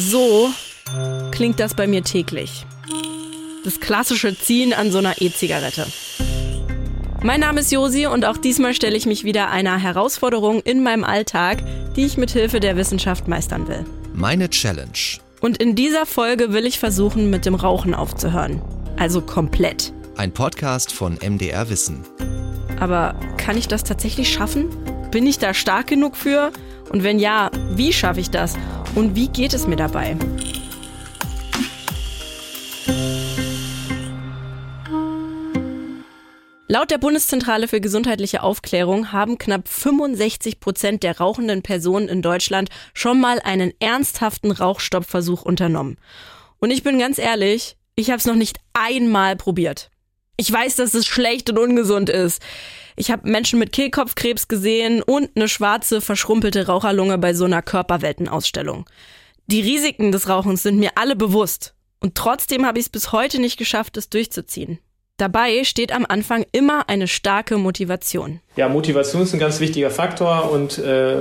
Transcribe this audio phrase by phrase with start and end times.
[0.00, 0.48] So
[1.30, 2.64] klingt das bei mir täglich.
[3.64, 5.86] Das klassische Ziehen an so einer E-Zigarette.
[7.22, 11.04] Mein Name ist Josi und auch diesmal stelle ich mich wieder einer Herausforderung in meinem
[11.04, 11.58] Alltag,
[11.96, 13.84] die ich mit Hilfe der Wissenschaft meistern will.
[14.14, 15.18] Meine Challenge.
[15.42, 18.62] Und in dieser Folge will ich versuchen, mit dem Rauchen aufzuhören.
[18.96, 19.92] Also komplett.
[20.16, 22.06] Ein Podcast von MDR Wissen.
[22.80, 24.70] Aber kann ich das tatsächlich schaffen?
[25.10, 26.52] Bin ich da stark genug für?
[26.88, 28.56] Und wenn ja, wie schaffe ich das?
[28.94, 30.16] Und wie geht es mir dabei?
[36.72, 42.68] Laut der Bundeszentrale für gesundheitliche Aufklärung haben knapp 65 Prozent der rauchenden Personen in Deutschland
[42.94, 45.96] schon mal einen ernsthaften Rauchstoppversuch unternommen.
[46.60, 49.90] Und ich bin ganz ehrlich, ich habe es noch nicht einmal probiert.
[50.40, 52.40] Ich weiß, dass es schlecht und ungesund ist.
[52.96, 58.88] Ich habe Menschen mit Kehlkopfkrebs gesehen und eine schwarze, verschrumpelte Raucherlunge bei so einer Körperweltenausstellung.
[59.48, 61.74] Die Risiken des Rauchens sind mir alle bewusst.
[62.00, 64.78] Und trotzdem habe ich es bis heute nicht geschafft, es durchzuziehen.
[65.18, 68.40] Dabei steht am Anfang immer eine starke Motivation.
[68.56, 71.16] Ja, Motivation ist ein ganz wichtiger Faktor und äh,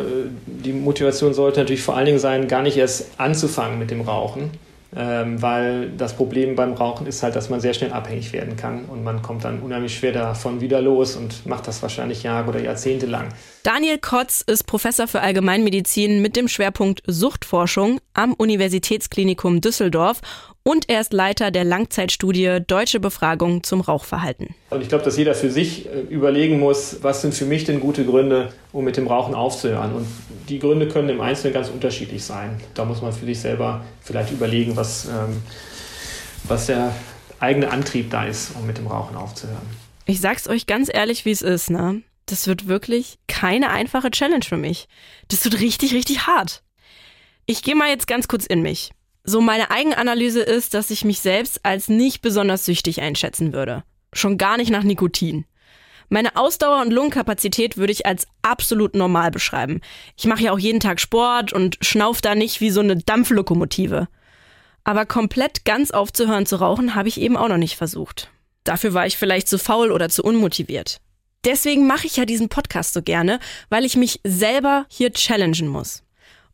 [0.45, 4.51] die Motivation sollte natürlich vor allen Dingen sein, gar nicht erst anzufangen mit dem Rauchen,
[4.95, 8.85] ähm, weil das Problem beim Rauchen ist halt, dass man sehr schnell abhängig werden kann
[8.85, 12.59] und man kommt dann unheimlich schwer davon wieder los und macht das wahrscheinlich Jahre oder
[12.59, 13.29] Jahrzehnte lang.
[13.63, 20.21] Daniel Kotz ist Professor für Allgemeinmedizin mit dem Schwerpunkt Suchtforschung am Universitätsklinikum Düsseldorf
[20.63, 24.55] und er ist Leiter der Langzeitstudie Deutsche Befragung zum Rauchverhalten.
[24.69, 27.79] Und ich glaube, dass jeder für sich äh, überlegen muss, was sind für mich denn
[27.79, 29.93] gute Gründe, um mit dem Rauchen aufzuhören.
[29.93, 30.07] Und
[30.49, 32.59] die Gründe können im Einzelnen ganz unterschiedlich sein.
[32.73, 35.41] Da muss man für sich selber vielleicht überlegen, was, ähm,
[36.43, 36.93] was der
[37.39, 39.65] eigene Antrieb da ist, um mit dem Rauchen aufzuhören.
[40.05, 42.01] Ich sag's euch ganz ehrlich, wie es ist, ne?
[42.25, 44.87] Das wird wirklich keine einfache Challenge für mich.
[45.29, 46.61] Das wird richtig, richtig hart.
[47.45, 48.91] Ich gehe mal jetzt ganz kurz in mich.
[49.29, 53.83] So meine Eigenanalyse ist, dass ich mich selbst als nicht besonders süchtig einschätzen würde.
[54.11, 55.45] Schon gar nicht nach Nikotin.
[56.09, 59.81] Meine Ausdauer und Lungenkapazität würde ich als absolut normal beschreiben.
[60.17, 64.07] Ich mache ja auch jeden Tag Sport und schnauf da nicht wie so eine Dampflokomotive.
[64.83, 68.31] Aber komplett ganz aufzuhören zu rauchen habe ich eben auch noch nicht versucht.
[68.63, 71.01] Dafür war ich vielleicht zu faul oder zu unmotiviert.
[71.45, 73.39] Deswegen mache ich ja diesen Podcast so gerne,
[73.69, 76.01] weil ich mich selber hier challengen muss.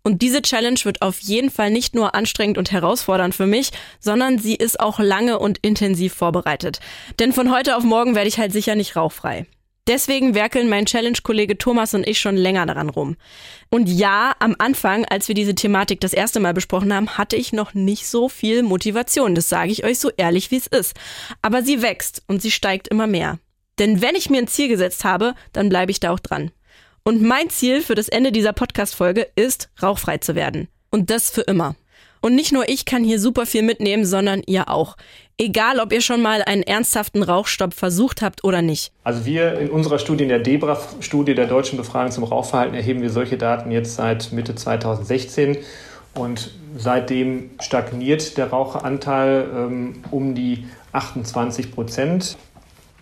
[0.05, 4.37] Und diese Challenge wird auf jeden Fall nicht nur anstrengend und herausfordernd für mich, sondern
[4.37, 6.79] sie ist auch lange und intensiv vorbereitet.
[7.17, 9.47] Denn von heute auf morgen werde ich halt sicher nicht rauchfrei.
[9.87, 13.15] Deswegen werkeln mein Challenge-Kollege Thomas und ich schon länger daran rum.
[13.71, 17.51] Und ja, am Anfang, als wir diese Thematik das erste Mal besprochen haben, hatte ich
[17.51, 19.33] noch nicht so viel Motivation.
[19.33, 20.93] Das sage ich euch so ehrlich, wie es ist.
[21.41, 23.39] Aber sie wächst und sie steigt immer mehr.
[23.79, 26.51] Denn wenn ich mir ein Ziel gesetzt habe, dann bleibe ich da auch dran.
[27.07, 30.69] Und mein Ziel für das Ende dieser Podcast-Folge ist, rauchfrei zu werden.
[30.89, 31.75] Und das für immer.
[32.19, 34.97] Und nicht nur ich kann hier super viel mitnehmen, sondern ihr auch.
[35.37, 38.91] Egal, ob ihr schon mal einen ernsthaften Rauchstopp versucht habt oder nicht.
[39.03, 43.11] Also wir in unserer Studie, in der DEBRA-Studie der Deutschen Befragung zum Rauchverhalten, erheben wir
[43.11, 45.57] solche Daten jetzt seit Mitte 2016.
[46.15, 52.35] Und seitdem stagniert der Raucheranteil ähm, um die 28 Prozent.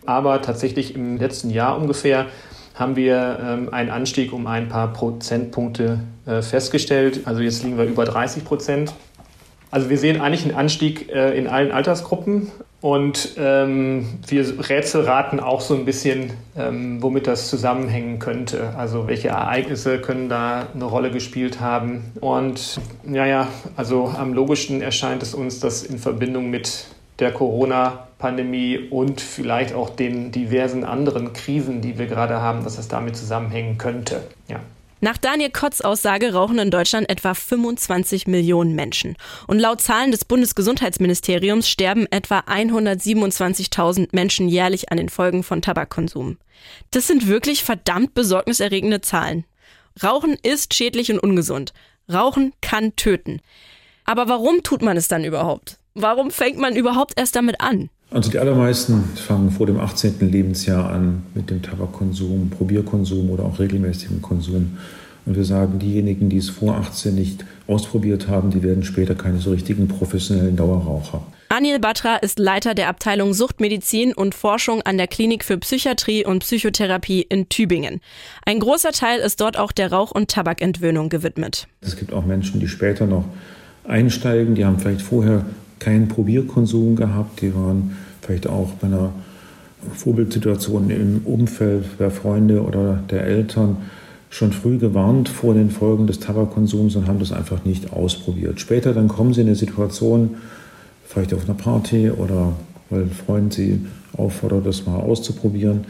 [0.06, 2.26] Aber tatsächlich im letzten Jahr ungefähr
[2.74, 7.22] haben wir ähm, einen Anstieg um ein paar Prozentpunkte äh, festgestellt.
[7.26, 8.94] Also jetzt liegen wir über 30 Prozent.
[9.72, 12.52] Also wir sehen eigentlich einen Anstieg äh, in allen Altersgruppen
[12.84, 18.76] und ähm, wir rätselraten auch so ein bisschen, ähm, womit das zusammenhängen könnte.
[18.78, 22.12] Also welche Ereignisse können da eine Rolle gespielt haben.
[22.20, 23.48] Und naja,
[23.78, 26.88] also am logischsten erscheint es uns, dass in Verbindung mit
[27.20, 27.32] der
[28.24, 33.18] Corona-Pandemie und vielleicht auch den diversen anderen Krisen, die wir gerade haben, dass es damit
[33.18, 34.24] zusammenhängen könnte.
[34.48, 34.60] Ja.
[35.02, 39.18] Nach Daniel Kotz Aussage rauchen in Deutschland etwa 25 Millionen Menschen.
[39.48, 46.38] Und laut Zahlen des Bundesgesundheitsministeriums sterben etwa 127.000 Menschen jährlich an den Folgen von Tabakkonsum.
[46.92, 49.44] Das sind wirklich verdammt besorgniserregende Zahlen.
[50.02, 51.74] Rauchen ist schädlich und ungesund.
[52.12, 53.42] Rauchen kann töten.
[54.06, 55.80] Aber warum tut man es dann überhaupt?
[55.96, 57.90] Warum fängt man überhaupt erst damit an?
[58.14, 60.20] Also die allermeisten fangen vor dem 18.
[60.20, 64.78] Lebensjahr an mit dem Tabakkonsum, Probierkonsum oder auch regelmäßigem Konsum.
[65.26, 69.40] Und wir sagen, diejenigen, die es vor 18 nicht ausprobiert haben, die werden später keine
[69.40, 71.24] so richtigen professionellen Dauerraucher.
[71.50, 76.40] Anil Batra ist Leiter der Abteilung Suchtmedizin und Forschung an der Klinik für Psychiatrie und
[76.42, 78.00] Psychotherapie in Tübingen.
[78.46, 81.68] Ein großer Teil ist dort auch der Rauch- und Tabakentwöhnung gewidmet.
[81.82, 83.26] Es gibt auch Menschen, die später noch
[83.86, 85.46] einsteigen, die haben vielleicht vorher
[85.84, 87.42] keinen Probierkonsum gehabt.
[87.42, 89.12] Die waren vielleicht auch bei einer
[89.94, 93.78] Vorbildsituation im Umfeld der Freunde oder der Eltern
[94.30, 98.60] schon früh gewarnt vor den Folgen des Tabakkonsums und haben das einfach nicht ausprobiert.
[98.60, 100.38] Später dann kommen sie in eine Situation,
[101.06, 102.54] vielleicht auf einer Party oder
[102.90, 103.82] weil ein Freund sie
[104.18, 105.82] auffordert, das mal auszuprobieren,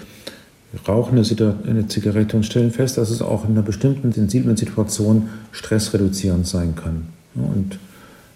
[0.87, 6.47] rauchen eine Zigarette und stellen fest, dass es auch in einer bestimmten sensiblen Situation stressreduzierend
[6.47, 7.77] sein kann und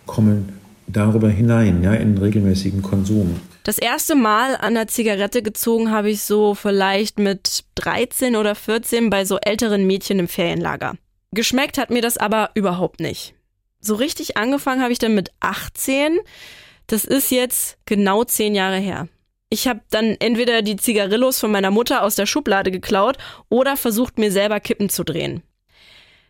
[0.05, 0.49] kommen
[0.87, 3.39] darüber hinein, ja, in regelmäßigen Konsum.
[3.63, 9.09] Das erste Mal an der Zigarette gezogen habe ich so vielleicht mit 13 oder 14
[9.09, 10.95] bei so älteren Mädchen im Ferienlager.
[11.31, 13.35] Geschmeckt hat mir das aber überhaupt nicht.
[13.79, 16.19] So richtig angefangen habe ich dann mit 18.
[16.87, 19.07] Das ist jetzt genau zehn Jahre her.
[19.49, 23.17] Ich habe dann entweder die Zigarillos von meiner Mutter aus der Schublade geklaut
[23.49, 25.41] oder versucht, mir selber Kippen zu drehen.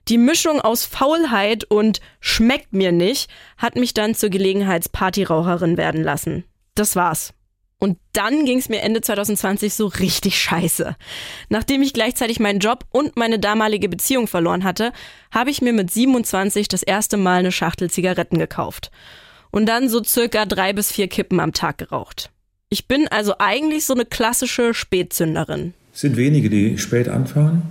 [0.09, 6.45] Die Mischung aus Faulheit und schmeckt mir nicht hat mich dann zur Gelegenheitspartyraucherin werden lassen.
[6.75, 7.33] Das war's.
[7.79, 10.95] Und dann ging es mir Ende 2020 so richtig scheiße.
[11.49, 14.93] Nachdem ich gleichzeitig meinen Job und meine damalige Beziehung verloren hatte,
[15.31, 18.89] habe ich mir mit 27 das erste Mal eine Schachtel Zigaretten gekauft.
[19.51, 22.31] Und dann so circa drei bis vier Kippen am Tag geraucht.
[22.69, 25.73] Ich bin also eigentlich so eine klassische Spätzünderin.
[25.93, 27.61] Es sind wenige, die spät anfangen,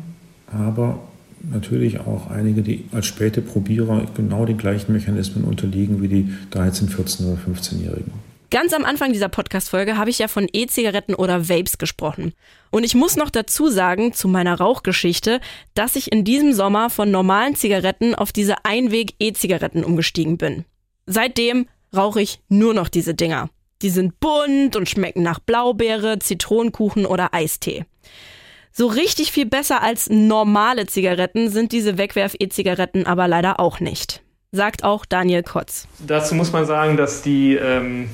[0.47, 1.06] aber
[1.50, 6.88] natürlich auch einige, die als späte Probierer genau den gleichen Mechanismen unterliegen wie die 13,
[6.88, 8.12] 14 oder 15-Jährigen.
[8.50, 12.32] Ganz am Anfang dieser Podcast-Folge habe ich ja von E-Zigaretten oder Vapes gesprochen.
[12.70, 15.40] Und ich muss noch dazu sagen, zu meiner Rauchgeschichte,
[15.75, 20.64] dass ich in diesem Sommer von normalen Zigaretten auf diese Einweg-E-Zigaretten umgestiegen bin.
[21.06, 23.50] Seitdem rauche ich nur noch diese Dinger.
[23.82, 27.84] Die sind bunt und schmecken nach Blaubeere, Zitronenkuchen oder Eistee.
[28.78, 34.20] So richtig viel besser als normale Zigaretten sind diese Wegwerf-E-Zigaretten aber leider auch nicht.
[34.52, 35.88] Sagt auch Daniel Kotz.
[36.06, 38.11] Dazu muss man sagen, dass die ähm,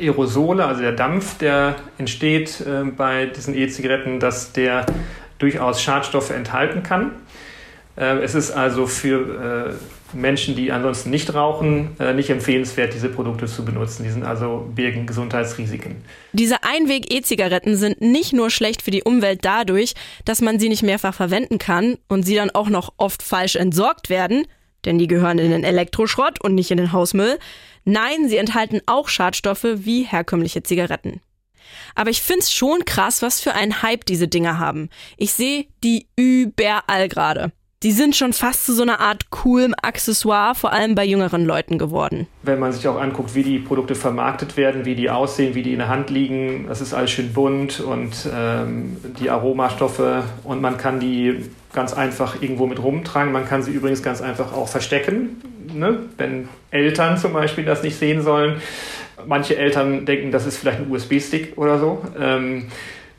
[0.00, 4.84] Aerosole, also der Dampf, der entsteht äh, bei diesen E-Zigaretten, dass der
[5.38, 7.12] durchaus Schadstoffe enthalten kann.
[8.00, 9.76] Äh, es ist also für
[10.12, 14.04] äh, Menschen, die ansonsten nicht rauchen, äh, nicht empfehlenswert, diese Produkte zu benutzen.
[14.04, 16.02] Die sind also birgen Gesundheitsrisiken.
[16.32, 19.94] Diese Einweg-E-Zigaretten sind nicht nur schlecht für die Umwelt dadurch,
[20.24, 24.08] dass man sie nicht mehrfach verwenden kann und sie dann auch noch oft falsch entsorgt
[24.08, 24.46] werden,
[24.86, 27.38] denn die gehören in den Elektroschrott und nicht in den Hausmüll.
[27.84, 31.20] Nein, sie enthalten auch Schadstoffe wie herkömmliche Zigaretten.
[31.94, 34.88] Aber ich find's schon krass, was für einen Hype diese Dinger haben.
[35.18, 37.52] Ich sehe die überall gerade.
[37.82, 41.78] Die sind schon fast zu so einer Art coolem Accessoire, vor allem bei jüngeren Leuten
[41.78, 42.26] geworden.
[42.42, 45.72] Wenn man sich auch anguckt, wie die Produkte vermarktet werden, wie die aussehen, wie die
[45.72, 50.76] in der Hand liegen, das ist alles schön bunt und ähm, die Aromastoffe und man
[50.76, 53.32] kann die ganz einfach irgendwo mit rumtragen.
[53.32, 55.40] Man kann sie übrigens ganz einfach auch verstecken,
[55.72, 56.00] ne?
[56.18, 58.60] wenn Eltern zum Beispiel das nicht sehen sollen.
[59.26, 62.04] Manche Eltern denken, das ist vielleicht ein USB-Stick oder so.
[62.20, 62.66] Ähm,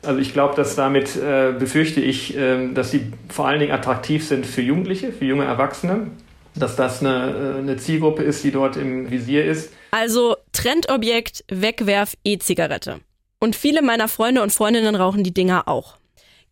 [0.02, 4.26] also ich glaube, dass damit äh, befürchte ich, äh, dass sie vor allen Dingen attraktiv
[4.26, 6.08] sind für Jugendliche, für junge Erwachsene,
[6.54, 9.72] dass das eine, äh, eine Zielgruppe ist, die dort im Visier ist.
[9.90, 13.00] Also Trendobjekt Wegwerf E-Zigarette.
[13.38, 15.96] Und viele meiner Freunde und Freundinnen rauchen die Dinger auch.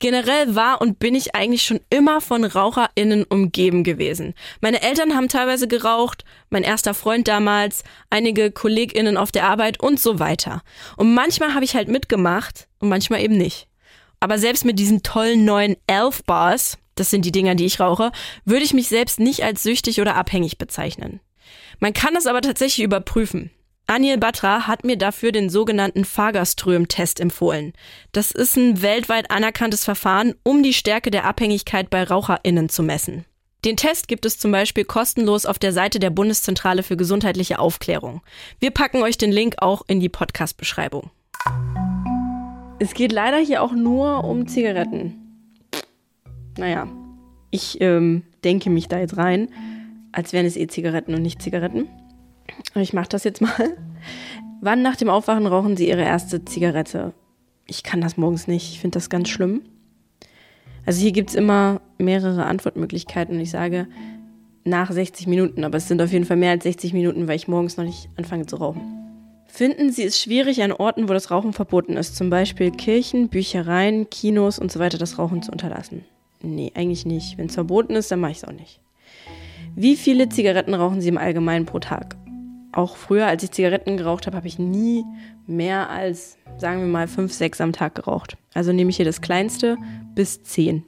[0.01, 4.35] Generell war und bin ich eigentlich schon immer von RaucherInnen umgeben gewesen.
[4.63, 10.01] Meine Eltern haben teilweise geraucht, mein erster Freund damals, einige KollegInnen auf der Arbeit und
[10.01, 10.63] so weiter.
[10.97, 13.69] Und manchmal habe ich halt mitgemacht und manchmal eben nicht.
[14.21, 18.11] Aber selbst mit diesen tollen neuen Elf Bars, das sind die Dinger, die ich rauche,
[18.47, 21.21] würde ich mich selbst nicht als süchtig oder abhängig bezeichnen.
[21.79, 23.51] Man kann das aber tatsächlich überprüfen.
[23.91, 27.73] Anil Batra hat mir dafür den sogenannten Fagerström-Test empfohlen.
[28.13, 33.25] Das ist ein weltweit anerkanntes Verfahren, um die Stärke der Abhängigkeit bei RaucherInnen zu messen.
[33.65, 38.23] Den Test gibt es zum Beispiel kostenlos auf der Seite der Bundeszentrale für gesundheitliche Aufklärung.
[38.61, 41.11] Wir packen euch den Link auch in die Podcast-Beschreibung.
[42.79, 45.17] Es geht leider hier auch nur um Zigaretten.
[46.57, 46.87] Naja,
[47.51, 49.49] ich ähm, denke mich da jetzt rein,
[50.13, 51.89] als wären es eh Zigaretten und nicht Zigaretten.
[52.75, 53.77] Ich mache das jetzt mal.
[54.61, 57.13] Wann nach dem Aufwachen rauchen Sie Ihre erste Zigarette?
[57.67, 58.73] Ich kann das morgens nicht.
[58.73, 59.63] Ich finde das ganz schlimm.
[60.85, 63.87] Also hier gibt es immer mehrere Antwortmöglichkeiten und ich sage
[64.65, 67.49] nach 60 Minuten, aber es sind auf jeden Fall mehr als 60 Minuten, weil ich
[67.49, 68.83] morgens noch nicht anfange zu rauchen.
[69.47, 74.09] Finden Sie es schwierig, an Orten, wo das Rauchen verboten ist, zum Beispiel Kirchen, Büchereien,
[74.09, 76.05] Kinos und so weiter, das Rauchen zu unterlassen?
[76.43, 77.37] Nee, eigentlich nicht.
[77.37, 78.81] Wenn es verboten ist, dann mache ich es auch nicht.
[79.75, 82.17] Wie viele Zigaretten rauchen Sie im Allgemeinen pro Tag?
[82.73, 85.05] Auch früher, als ich Zigaretten geraucht habe, habe ich nie
[85.47, 88.37] mehr als, sagen wir mal, fünf, sechs am Tag geraucht.
[88.55, 89.77] Also nehme ich hier das kleinste
[90.15, 90.85] bis zehn.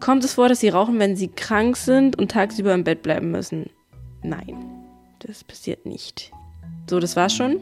[0.00, 3.30] Kommt es vor, dass Sie rauchen, wenn Sie krank sind und tagsüber im Bett bleiben
[3.30, 3.70] müssen?
[4.22, 4.56] Nein,
[5.20, 6.30] das passiert nicht.
[6.88, 7.60] So, das war's schon.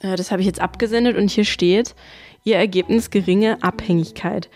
[0.00, 1.94] Äh, das habe ich jetzt abgesendet und hier steht
[2.44, 4.48] Ihr Ergebnis geringe Abhängigkeit.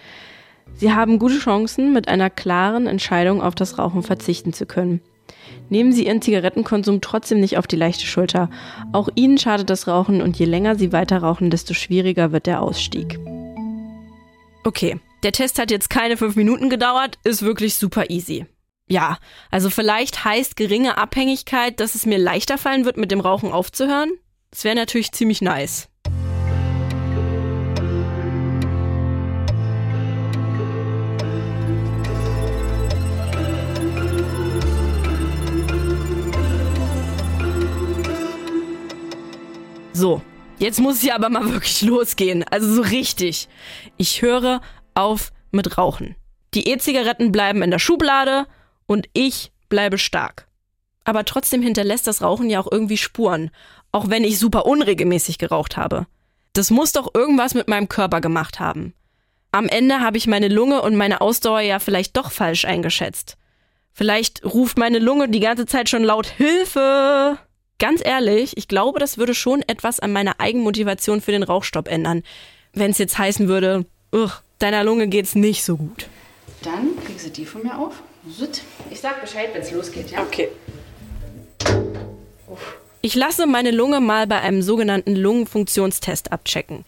[0.75, 5.01] Sie haben gute Chancen, mit einer klaren Entscheidung auf das Rauchen verzichten zu können.
[5.69, 8.51] Nehmen Sie Ihren Zigarettenkonsum trotzdem nicht auf die leichte Schulter.
[8.93, 12.63] Auch Ihnen schadet das Rauchen und je länger Sie weiter rauchen, desto schwieriger wird der
[12.63, 13.19] Ausstieg.
[14.65, 18.47] Okay, der Test hat jetzt keine fünf Minuten gedauert, ist wirklich super easy.
[18.89, 19.19] Ja,
[19.51, 24.11] also vielleicht heißt geringe Abhängigkeit, dass es mir leichter fallen wird, mit dem Rauchen aufzuhören?
[24.51, 25.90] Das wäre natürlich ziemlich nice.
[40.01, 40.23] So,
[40.59, 42.43] jetzt muss es ja aber mal wirklich losgehen.
[42.51, 43.49] Also so richtig.
[43.99, 44.63] Ich höre
[44.95, 46.17] auf mit Rauchen.
[46.55, 48.47] Die E-Zigaretten bleiben in der Schublade
[48.87, 50.49] und ich bleibe stark.
[51.05, 53.51] Aber trotzdem hinterlässt das Rauchen ja auch irgendwie Spuren,
[53.93, 56.07] auch wenn ich super unregelmäßig geraucht habe.
[56.55, 58.95] Das muss doch irgendwas mit meinem Körper gemacht haben.
[59.53, 63.37] Am Ende habe ich meine Lunge und meine Ausdauer ja vielleicht doch falsch eingeschätzt.
[63.93, 67.39] Vielleicht ruft meine Lunge die ganze Zeit schon laut Hilfe.
[67.81, 72.23] Ganz ehrlich, ich glaube, das würde schon etwas an meiner Eigenmotivation für den Rauchstopp ändern.
[72.75, 73.87] Wenn es jetzt heißen würde,
[74.59, 76.07] deiner Lunge geht's nicht so gut.
[76.63, 77.95] Dann kriegst du die von mir auf.
[78.91, 80.21] Ich sag Bescheid, wenn es losgeht, ja?
[80.21, 80.49] Okay.
[83.01, 86.85] Ich lasse meine Lunge mal bei einem sogenannten Lungenfunktionstest abchecken.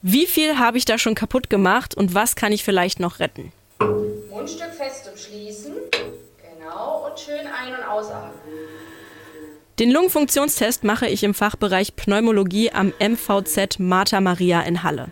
[0.00, 3.52] Wie viel habe ich da schon kaputt gemacht und was kann ich vielleicht noch retten?
[4.30, 5.74] Mundstück fest umschließen.
[6.58, 8.32] Genau, und schön ein- und ausatmen.
[9.78, 15.06] Den Lungenfunktionstest mache ich im Fachbereich Pneumologie am MVZ Martha Maria in Halle.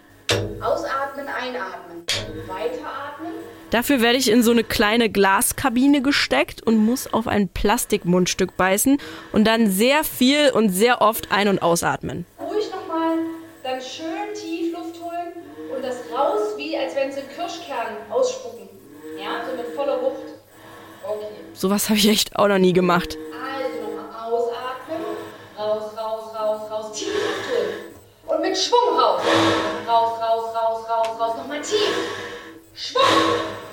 [0.61, 2.05] Ausatmen, einatmen.
[2.47, 3.33] Weiteratmen.
[3.71, 8.99] Dafür werde ich in so eine kleine Glaskabine gesteckt und muss auf ein Plastikmundstück beißen
[9.33, 12.27] und dann sehr viel und sehr oft ein- und ausatmen.
[12.39, 13.17] Ruhig nochmal,
[13.63, 15.33] dann schön tief Luft holen
[15.75, 18.69] und das raus, wie als wenn Sie einen Kirschkern ausspucken.
[19.19, 20.35] Ja, so mit voller Wucht.
[21.03, 21.27] Okay.
[21.55, 23.17] Sowas habe ich echt auch noch nie gemacht.
[23.17, 23.31] Ausatmen.
[25.61, 26.99] Raus, raus, raus, raus.
[26.99, 27.93] Tief holen.
[28.27, 29.21] Und mit Schwung raus.
[29.87, 31.37] Raus, raus, raus, raus, raus.
[31.37, 31.97] Nochmal tief.
[32.75, 33.03] Schwung.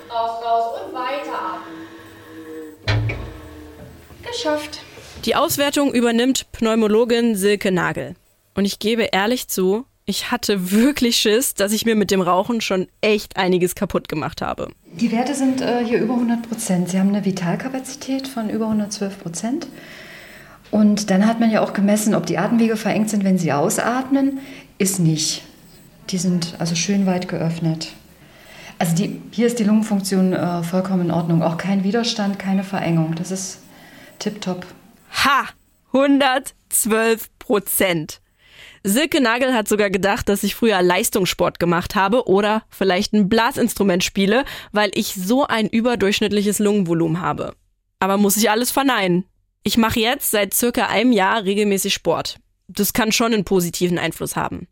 [0.09, 1.87] Raus, raus und weiteratmen.
[4.21, 4.79] Geschafft.
[5.23, 8.15] Die Auswertung übernimmt Pneumologin Silke Nagel.
[8.53, 12.59] Und ich gebe ehrlich zu, ich hatte wirklich Schiss, dass ich mir mit dem Rauchen
[12.59, 14.71] schon echt einiges kaputt gemacht habe.
[14.91, 16.89] Die Werte sind äh, hier über 100 Prozent.
[16.89, 19.67] Sie haben eine Vitalkapazität von über 112 Prozent.
[20.71, 24.39] Und dann hat man ja auch gemessen, ob die Atemwege verengt sind, wenn sie ausatmen.
[24.77, 25.43] Ist nicht.
[26.09, 27.89] Die sind also schön weit geöffnet.
[28.79, 31.41] Also die, hier ist die Lungenfunktion äh, vollkommen in Ordnung.
[31.41, 33.15] Auch kein Widerstand, keine Verengung.
[33.15, 33.59] Das ist
[34.19, 34.65] tipptopp.
[35.25, 35.45] Ha!
[35.93, 38.21] 112 Prozent.
[38.83, 44.03] Silke Nagel hat sogar gedacht, dass ich früher Leistungssport gemacht habe oder vielleicht ein Blasinstrument
[44.03, 47.53] spiele, weil ich so ein überdurchschnittliches Lungenvolumen habe.
[47.99, 49.25] Aber muss ich alles verneinen.
[49.63, 52.37] Ich mache jetzt seit circa einem Jahr regelmäßig Sport.
[52.67, 54.67] Das kann schon einen positiven Einfluss haben.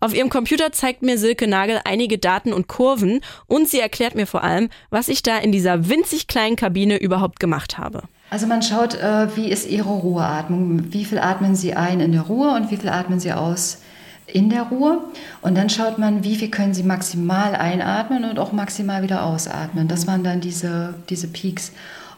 [0.00, 4.26] Auf ihrem Computer zeigt mir Silke Nagel einige Daten und Kurven und sie erklärt mir
[4.26, 8.02] vor allem, was ich da in dieser winzig kleinen Kabine überhaupt gemacht habe.
[8.28, 12.22] Also man schaut, äh, wie ist Ihre Ruheatmung, wie viel atmen Sie ein in der
[12.22, 13.78] Ruhe und wie viel atmen Sie aus
[14.26, 14.98] in der Ruhe.
[15.40, 19.88] Und dann schaut man, wie viel können Sie maximal einatmen und auch maximal wieder ausatmen.
[19.88, 21.72] Das waren dann diese, diese Peaks.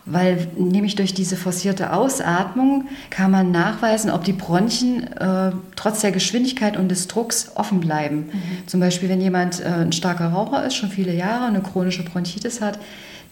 [0.08, 6.12] Weil nämlich durch diese forcierte Ausatmung kann man nachweisen, ob die Bronchien äh, trotz der
[6.12, 8.28] Geschwindigkeit und des Drucks offen bleiben.
[8.32, 8.66] Mhm.
[8.68, 12.60] Zum Beispiel, wenn jemand äh, ein starker Raucher ist, schon viele Jahre, eine chronische Bronchitis
[12.60, 12.78] hat,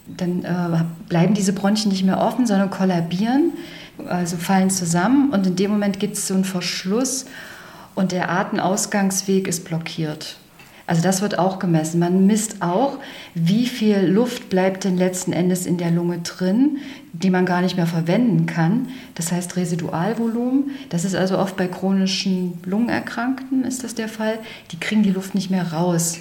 [0.06, 3.52] dann äh, bleiben diese Bronchien nicht mehr offen, sondern kollabieren,
[4.08, 7.26] also fallen zusammen und in dem Moment gibt es so einen Verschluss
[7.94, 10.36] und der Atemausgangsweg ist blockiert.
[10.86, 11.98] Also das wird auch gemessen.
[11.98, 12.98] Man misst auch,
[13.34, 16.78] wie viel Luft bleibt denn letzten Endes in der Lunge drin,
[17.12, 18.88] die man gar nicht mehr verwenden kann.
[19.14, 20.72] Das heißt Residualvolumen.
[20.90, 24.38] Das ist also oft bei chronischen Lungenerkrankten ist das der Fall.
[24.72, 26.18] Die kriegen die Luft nicht mehr raus.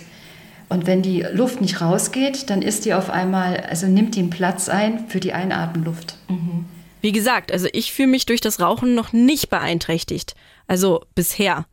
[0.69, 4.29] Und wenn die Luft nicht rausgeht, dann ist die auf einmal, also nimmt die einen
[4.29, 6.15] Platz ein für die Einatmenluft.
[6.29, 6.65] Mhm.
[7.01, 10.35] Wie gesagt, also ich fühle mich durch das Rauchen noch nicht beeinträchtigt.
[10.67, 11.65] Also bisher.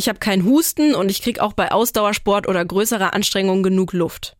[0.00, 4.34] Ich habe keinen Husten und ich kriege auch bei Ausdauersport oder größerer Anstrengung genug Luft.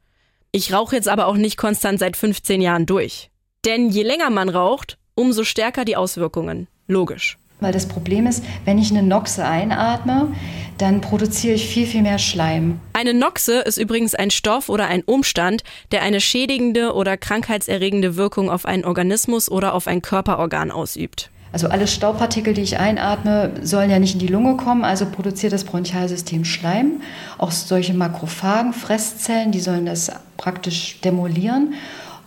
[0.52, 3.28] Ich rauche jetzt aber auch nicht konstant seit 15 Jahren durch.
[3.66, 6.66] Denn je länger man raucht, umso stärker die Auswirkungen.
[6.88, 7.36] Logisch.
[7.60, 10.34] Weil das Problem ist, wenn ich eine Noxe einatme,
[10.78, 12.80] dann produziere ich viel, viel mehr Schleim.
[12.94, 15.62] Eine Noxe ist übrigens ein Stoff oder ein Umstand,
[15.92, 21.30] der eine schädigende oder krankheitserregende Wirkung auf einen Organismus oder auf ein Körperorgan ausübt.
[21.52, 25.52] Also alle Staubpartikel, die ich einatme, sollen ja nicht in die Lunge kommen, also produziert
[25.52, 27.02] das Bronchialsystem Schleim.
[27.38, 31.74] Auch solche Makrophagen, Fresszellen, die sollen das praktisch demolieren.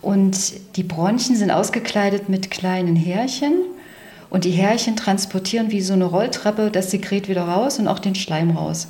[0.02, 0.36] Und
[0.76, 3.54] die Bronchien sind ausgekleidet mit kleinen Härchen.
[4.28, 8.14] Und die Härchen transportieren wie so eine Rolltreppe das Sekret wieder raus und auch den
[8.14, 8.88] Schleim raus.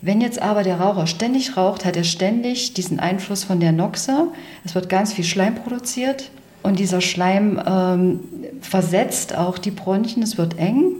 [0.00, 4.28] Wenn jetzt aber der Raucher ständig raucht, hat er ständig diesen Einfluss von der Noxe.
[4.64, 6.30] Es wird ganz viel Schleim produziert
[6.66, 8.20] und dieser Schleim ähm,
[8.60, 10.96] versetzt auch die Bronchien, es wird eng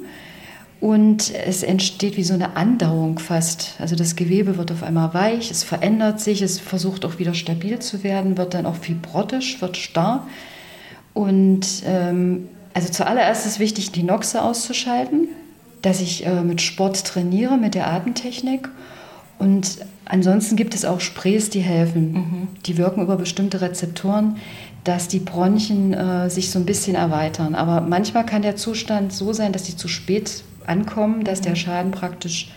[0.80, 3.74] und es entsteht wie so eine Andauung fast.
[3.80, 7.80] Also das Gewebe wird auf einmal weich, es verändert sich, es versucht auch wieder stabil
[7.80, 10.28] zu werden, wird dann auch fibrotisch, wird starr.
[11.14, 15.26] Und ähm, also zuallererst ist wichtig, die Noxe auszuschalten,
[15.82, 18.68] dass ich äh, mit Sport trainiere, mit der Atemtechnik.
[19.40, 22.12] Und ansonsten gibt es auch Sprays, die helfen.
[22.12, 22.48] Mhm.
[22.66, 24.36] Die wirken über bestimmte Rezeptoren
[24.86, 27.56] dass die Bronchien äh, sich so ein bisschen erweitern.
[27.56, 31.90] Aber manchmal kann der Zustand so sein, dass sie zu spät ankommen, dass der Schaden
[31.90, 32.52] praktisch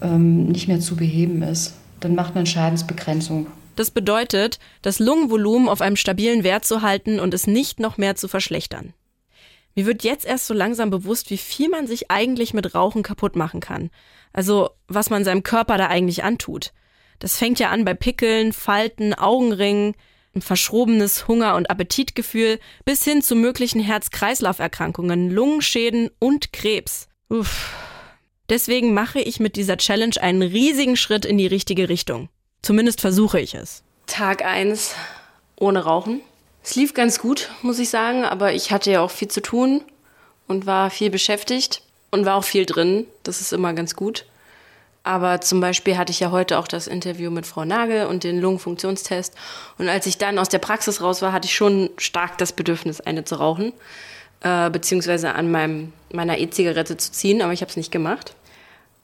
[0.00, 1.74] ähm, nicht mehr zu beheben ist.
[2.00, 3.46] Dann macht man Schadensbegrenzung.
[3.76, 8.16] Das bedeutet, das Lungenvolumen auf einem stabilen Wert zu halten und es nicht noch mehr
[8.16, 8.92] zu verschlechtern.
[9.76, 13.36] Mir wird jetzt erst so langsam bewusst, wie viel man sich eigentlich mit Rauchen kaputt
[13.36, 13.90] machen kann.
[14.32, 16.72] Also, was man seinem Körper da eigentlich antut.
[17.20, 19.94] Das fängt ja an bei Pickeln, Falten, Augenringen,
[20.34, 27.08] ein verschrobenes Hunger- und Appetitgefühl bis hin zu möglichen Herz-Kreislauf-Erkrankungen, Lungenschäden und Krebs.
[27.28, 27.74] Uff.
[28.48, 32.28] Deswegen mache ich mit dieser Challenge einen riesigen Schritt in die richtige Richtung.
[32.62, 33.82] Zumindest versuche ich es.
[34.06, 34.94] Tag 1
[35.56, 36.20] ohne Rauchen.
[36.62, 39.82] Es lief ganz gut, muss ich sagen, aber ich hatte ja auch viel zu tun
[40.46, 43.06] und war viel beschäftigt und war auch viel drin.
[43.22, 44.26] Das ist immer ganz gut.
[45.04, 48.40] Aber zum Beispiel hatte ich ja heute auch das Interview mit Frau Nagel und den
[48.40, 49.34] Lungenfunktionstest.
[49.78, 53.00] Und als ich dann aus der Praxis raus war, hatte ich schon stark das Bedürfnis,
[53.00, 53.72] eine zu rauchen,
[54.40, 58.34] äh, beziehungsweise an meinem, meiner E-Zigarette zu ziehen, aber ich habe es nicht gemacht.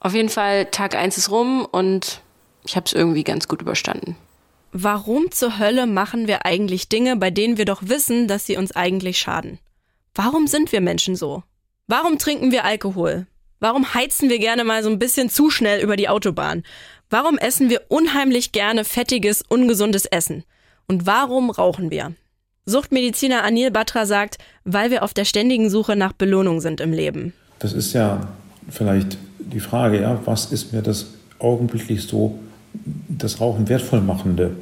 [0.01, 2.21] Auf jeden Fall, Tag 1 ist rum und
[2.65, 4.17] ich habe es irgendwie ganz gut überstanden.
[4.71, 8.77] Warum zur Hölle machen wir eigentlich Dinge, bei denen wir doch wissen, dass sie uns
[8.77, 9.59] eigentlich schaden?
[10.15, 11.43] Warum sind wir Menschen so?
[11.87, 13.27] Warum trinken wir Alkohol?
[13.61, 16.63] Warum heizen wir gerne mal so ein bisschen zu schnell über die Autobahn?
[17.11, 20.45] Warum essen wir unheimlich gerne fettiges, ungesundes Essen?
[20.87, 22.13] Und warum rauchen wir?
[22.67, 27.33] Suchtmediziner Anil Batra sagt, weil wir auf der ständigen Suche nach Belohnung sind im Leben.
[27.59, 28.29] Das ist ja
[28.69, 31.07] vielleicht die Frage, ja, was ist mir das
[31.39, 32.39] augenblicklich so
[33.09, 34.57] das Rauchen wertvoll machende?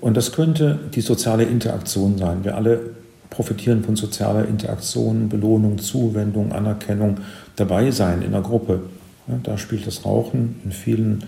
[0.00, 2.44] Und das könnte die soziale Interaktion sein.
[2.44, 2.94] Wir alle
[3.30, 7.18] profitieren von sozialer Interaktion, Belohnung, Zuwendung, Anerkennung,
[7.56, 8.80] dabei sein in der Gruppe.
[9.28, 11.24] Ja, da spielt das Rauchen in vielen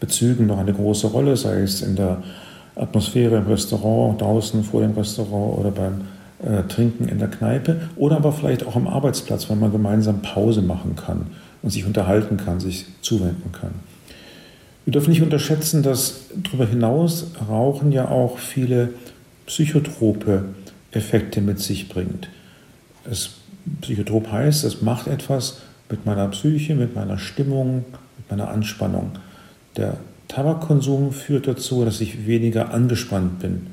[0.00, 2.22] Bezügen noch eine große Rolle, sei es in der
[2.74, 6.00] Atmosphäre im Restaurant, draußen vor dem Restaurant oder beim
[6.42, 10.62] äh, Trinken in der Kneipe oder aber vielleicht auch am Arbeitsplatz, wenn man gemeinsam Pause
[10.62, 11.26] machen kann
[11.62, 13.72] und sich unterhalten kann, sich zuwenden kann.
[14.84, 18.94] Wir dürfen nicht unterschätzen, dass darüber hinaus Rauchen ja auch viele
[19.46, 20.44] psychotrope
[20.92, 22.28] Effekte mit sich bringt.
[23.10, 23.30] Es,
[23.80, 25.58] Psychotrop heißt, es macht etwas
[25.90, 27.84] mit meiner Psyche, mit meiner Stimmung,
[28.16, 29.12] mit meiner Anspannung.
[29.76, 33.66] Der Tabakkonsum führt dazu, dass ich weniger angespannt bin,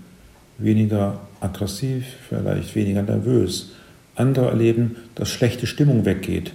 [0.58, 3.72] weniger aggressiv, vielleicht weniger nervös.
[4.16, 6.52] Andere erleben, dass schlechte Stimmung weggeht.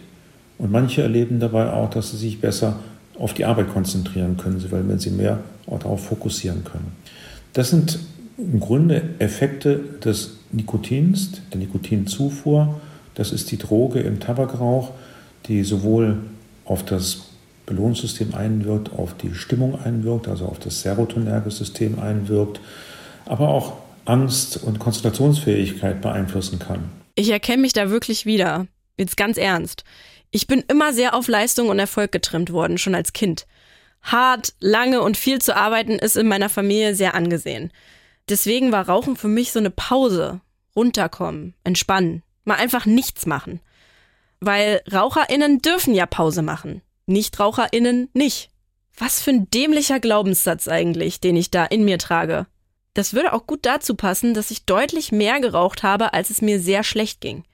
[0.59, 2.79] Und manche erleben dabei auch, dass sie sich besser
[3.19, 6.93] auf die Arbeit konzentrieren können, weil sie mehr darauf fokussieren können.
[7.53, 7.99] Das sind
[8.37, 12.81] im Grunde Effekte des Nikotins, der Nikotinzufuhr.
[13.15, 14.93] Das ist die Droge im Tabakrauch,
[15.47, 16.19] die sowohl
[16.65, 17.27] auf das
[17.67, 22.61] Belohnungssystem einwirkt, auf die Stimmung einwirkt, also auf das serotonerge System einwirkt,
[23.25, 26.91] aber auch Angst und Konzentrationsfähigkeit beeinflussen kann.
[27.15, 28.67] Ich erkenne mich da wirklich wieder.
[28.99, 29.85] Jetzt ganz ernst.
[30.31, 33.47] Ich bin immer sehr auf Leistung und Erfolg getrimmt worden, schon als Kind.
[34.03, 37.73] Hart, lange und viel zu arbeiten ist in meiner Familie sehr angesehen.
[38.29, 40.41] Deswegen war Rauchen für mich so eine Pause.
[40.77, 43.61] Runterkommen, entspannen, mal einfach nichts machen.
[44.41, 46.83] Weil RaucherInnen dürfen ja Pause machen.
[47.07, 48.51] NichtraucherInnen nicht.
[48.97, 52.47] Was für ein dämlicher Glaubenssatz eigentlich, den ich da in mir trage.
[52.95, 56.61] Das würde auch gut dazu passen, dass ich deutlich mehr geraucht habe, als es mir
[56.61, 57.45] sehr schlecht ging.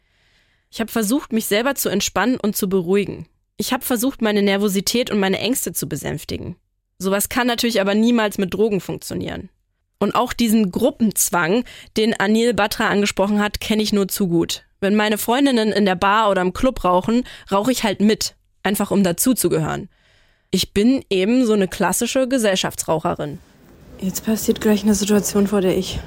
[0.71, 3.27] Ich habe versucht, mich selber zu entspannen und zu beruhigen.
[3.57, 6.57] Ich habe versucht, meine Nervosität und meine Ängste zu besänftigen.
[6.99, 9.49] Sowas kann natürlich aber niemals mit Drogen funktionieren.
[10.03, 11.65] Und auch diesen Gruppenzwang,
[11.99, 14.65] den Anil Batra angesprochen hat, kenne ich nur zu gut.
[14.81, 18.91] Wenn meine Freundinnen in der Bar oder im Club rauchen, rauche ich halt mit, einfach
[18.91, 19.91] um dazuzugehören.
[20.51, 23.39] Ich bin eben so eine klassische Gesellschaftsraucherin.
[24.01, 26.01] Jetzt passiert gleich eine Situation, vor der ich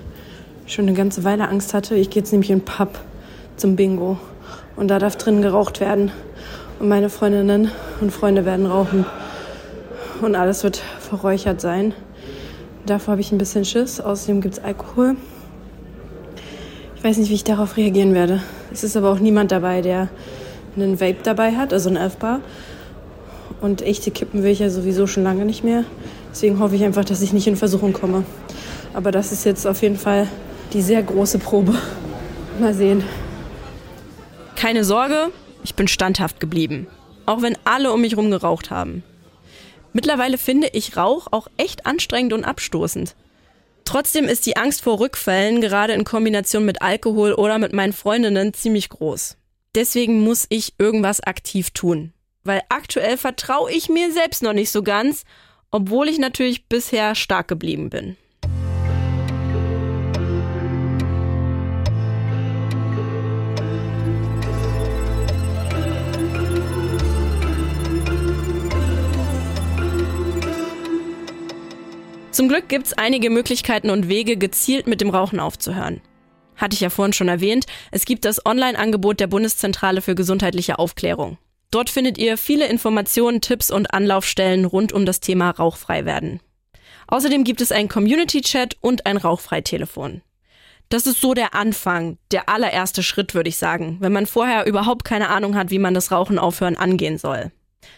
[0.66, 1.94] schon eine ganze Weile Angst hatte.
[1.96, 3.00] Ich gehe jetzt nämlich in den Pub
[3.58, 4.18] zum Bingo.
[4.76, 6.12] Und da darf drin geraucht werden.
[6.80, 7.70] Und meine Freundinnen
[8.02, 9.06] und Freunde werden rauchen.
[10.20, 11.94] Und alles wird verräuchert sein.
[12.86, 14.02] Davor habe ich ein bisschen Schiss.
[14.02, 15.15] Außerdem gibt es Alkohol.
[16.96, 18.41] Ich weiß nicht, wie ich darauf reagieren werde.
[18.72, 20.10] Es ist aber auch niemand dabei, der
[20.76, 22.41] einen Vape dabei hat, also ein Elfbar.
[23.62, 25.86] Und echte Kippen will ich ja sowieso schon lange nicht mehr.
[26.32, 28.26] Deswegen hoffe ich einfach, dass ich nicht in Versuchung komme.
[28.93, 30.28] Aber das ist jetzt auf jeden Fall
[30.74, 31.76] die sehr große Probe.
[32.60, 33.04] Mal sehen.
[34.56, 35.30] Keine Sorge,
[35.63, 36.88] ich bin standhaft geblieben.
[37.26, 39.04] Auch wenn alle um mich rum geraucht haben.
[39.94, 43.16] Mittlerweile finde ich Rauch auch echt anstrengend und abstoßend.
[43.86, 48.54] Trotzdem ist die Angst vor Rückfällen gerade in Kombination mit Alkohol oder mit meinen Freundinnen
[48.54, 49.38] ziemlich groß.
[49.76, 52.14] Deswegen muss ich irgendwas aktiv tun.
[52.44, 55.24] Weil aktuell vertraue ich mir selbst noch nicht so ganz,
[55.72, 58.18] obwohl ich natürlich bisher stark geblieben bin.
[72.34, 76.02] Zum Glück gibt es einige Möglichkeiten und Wege, gezielt mit dem Rauchen aufzuhören.
[76.56, 81.38] Hatte ich ja vorhin schon erwähnt, es gibt das Online-Angebot der Bundeszentrale für gesundheitliche Aufklärung.
[81.69, 86.39] Dort findet ihr viele Informationen, Tipps und Anlaufstellen rund um das Thema Rauchfrei werden.
[87.06, 90.24] Außerdem gibt es einen Community-Chat und ein Rauchfrei-Telefon.
[90.89, 95.06] Das ist so der Anfang, der allererste Schritt, würde ich sagen, wenn man vorher überhaupt
[95.06, 97.52] keine Ahnung hat, wie man das Rauchen aufhören angehen soll.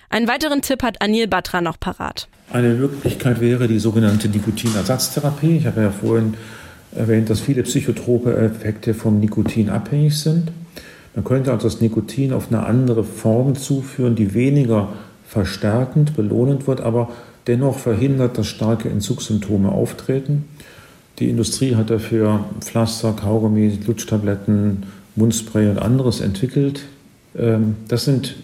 [0.10, 2.28] Einen weiteren Tipp hat Anil Batra noch parat.
[2.52, 5.58] Eine Möglichkeit wäre die sogenannte Nikotinersatztherapie.
[5.58, 6.36] Ich habe ja vorhin
[6.96, 10.52] erwähnt, dass viele psychotrope Effekte vom Nikotin abhängig sind.
[11.16, 14.90] Man könnte also das Nikotin auf eine andere Form zuführen, die weniger
[15.28, 17.10] verstärkend, belohnend wird, aber
[17.48, 20.46] dennoch verhindert, dass starke Entzugssymptome auftreten.
[21.20, 24.84] Die Industrie hat dafür Pflaster, Kaugummi, Lutschtabletten,
[25.16, 26.82] Mundspray und anderes entwickelt.
[27.38, 28.36] Ähm, das sind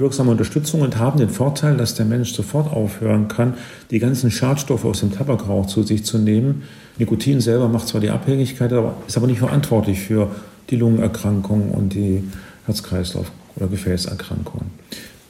[0.00, 3.54] wirksame Unterstützung und haben den Vorteil, dass der Mensch sofort aufhören kann,
[3.90, 6.62] die ganzen Schadstoffe aus dem Tabakrauch zu sich zu nehmen.
[6.98, 10.30] Nikotin selber macht zwar die Abhängigkeit, aber ist aber nicht verantwortlich für
[10.70, 12.24] die Lungenerkrankungen und die
[12.66, 14.70] Herz-Kreislauf- oder Gefäßerkrankungen.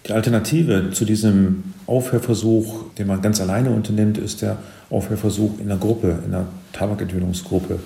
[0.06, 5.78] Die Alternative zu diesem Aufhörversuch, den man ganz alleine unternimmt, ist der Aufhörversuch in einer
[5.78, 7.78] Gruppe, in einer Tabakentwöhnungsgruppe.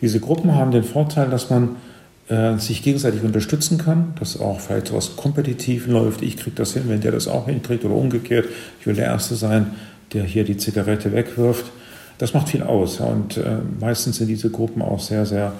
[0.00, 1.76] Diese Gruppen haben den Vorteil, dass man
[2.28, 6.22] äh, sich gegenseitig unterstützen kann, dass auch vielleicht was kompetitiv läuft.
[6.22, 8.46] Ich kriege das hin, wenn der das auch hinkriegt oder umgekehrt.
[8.80, 9.72] Ich will der Erste sein,
[10.12, 11.66] der hier die Zigarette wegwirft.
[12.18, 12.98] Das macht viel aus.
[12.98, 15.52] Ja, und äh, meistens sind diese Gruppen auch sehr, sehr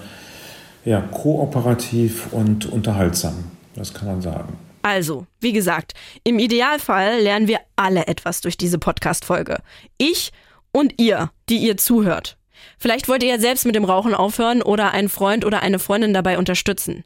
[0.85, 3.35] ja, kooperativ und unterhaltsam.
[3.75, 4.57] Das kann man sagen.
[4.81, 9.57] Also, wie gesagt, im Idealfall lernen wir alle etwas durch diese Podcast-Folge.
[9.97, 10.31] Ich
[10.71, 12.36] und ihr, die ihr zuhört.
[12.77, 16.13] Vielleicht wollt ihr ja selbst mit dem Rauchen aufhören oder einen Freund oder eine Freundin
[16.13, 17.03] dabei unterstützen.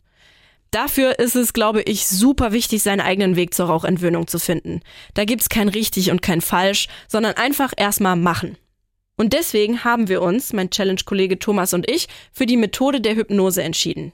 [0.72, 4.82] Dafür ist es, glaube ich, super wichtig, seinen eigenen Weg zur Rauchentwöhnung zu finden.
[5.14, 8.58] Da gibt's kein richtig und kein falsch, sondern einfach erstmal machen.
[9.18, 13.62] Und deswegen haben wir uns, mein Challenge-Kollege Thomas und ich, für die Methode der Hypnose
[13.62, 14.14] entschieden.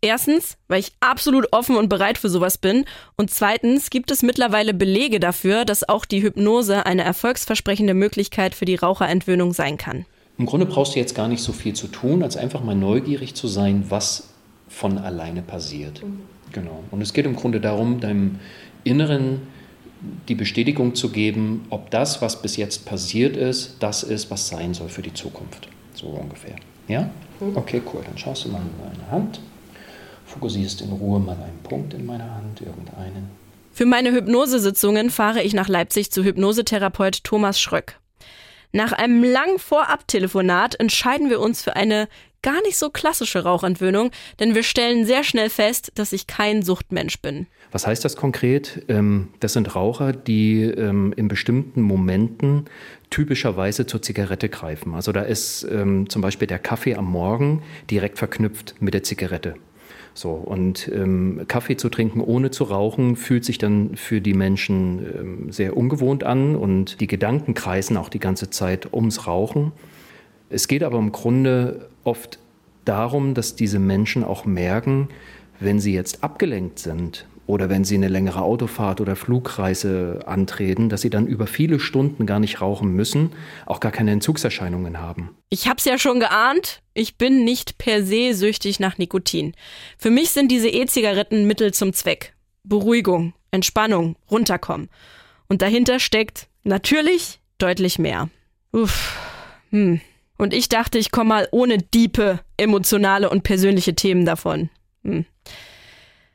[0.00, 2.84] Erstens, weil ich absolut offen und bereit für sowas bin.
[3.16, 8.64] Und zweitens gibt es mittlerweile Belege dafür, dass auch die Hypnose eine erfolgsversprechende Möglichkeit für
[8.64, 10.06] die Raucherentwöhnung sein kann.
[10.38, 13.34] Im Grunde brauchst du jetzt gar nicht so viel zu tun, als einfach mal neugierig
[13.34, 14.28] zu sein, was
[14.68, 16.02] von alleine passiert.
[16.02, 16.20] Mhm.
[16.52, 16.82] Genau.
[16.90, 18.38] Und es geht im Grunde darum, deinem
[18.84, 19.42] Inneren
[20.28, 24.72] die Bestätigung zu geben, ob das, was bis jetzt passiert ist, das ist, was sein
[24.72, 25.68] soll für die Zukunft.
[25.92, 26.54] So ungefähr.
[26.86, 27.10] Ja?
[27.40, 27.56] Mhm.
[27.56, 28.02] Okay, cool.
[28.06, 29.40] Dann schaust du mal in meine Hand,
[30.26, 33.28] fokussierst in Ruhe mal einen Punkt in meiner Hand, irgendeinen.
[33.72, 37.98] Für meine Hypnosesitzungen fahre ich nach Leipzig zu Hypnosetherapeut Thomas Schröck.
[38.72, 42.08] Nach einem langen Vorab-Telefonat entscheiden wir uns für eine
[42.42, 47.20] gar nicht so klassische Rauchentwöhnung, denn wir stellen sehr schnell fest, dass ich kein Suchtmensch
[47.20, 47.46] bin.
[47.72, 48.84] Was heißt das konkret?
[48.88, 52.66] Ähm, das sind Raucher, die ähm, in bestimmten Momenten
[53.10, 54.94] typischerweise zur Zigarette greifen.
[54.94, 59.54] Also da ist ähm, zum Beispiel der Kaffee am Morgen direkt verknüpft mit der Zigarette.
[60.18, 64.98] So, und ähm, Kaffee zu trinken ohne zu rauchen fühlt sich dann für die Menschen
[64.98, 69.70] ähm, sehr ungewohnt an und die Gedanken kreisen auch die ganze Zeit ums Rauchen.
[70.50, 72.40] Es geht aber im Grunde oft
[72.84, 75.08] darum, dass diese Menschen auch merken,
[75.60, 81.00] wenn sie jetzt abgelenkt sind oder wenn sie eine längere Autofahrt oder Flugreise antreten, dass
[81.00, 83.30] sie dann über viele Stunden gar nicht rauchen müssen,
[83.64, 85.30] auch gar keine Entzugserscheinungen haben.
[85.48, 89.54] Ich hab's ja schon geahnt, ich bin nicht per se süchtig nach Nikotin.
[89.96, 92.34] Für mich sind diese E-Zigaretten Mittel zum Zweck.
[92.64, 94.90] Beruhigung, Entspannung, runterkommen.
[95.48, 98.28] Und dahinter steckt natürlich deutlich mehr.
[98.72, 99.16] Uff.
[99.70, 100.02] Hm.
[100.36, 104.68] Und ich dachte, ich komme mal ohne diepe, emotionale und persönliche Themen davon.
[105.02, 105.24] Hm.